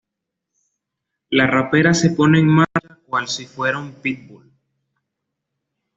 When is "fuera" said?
3.45-3.77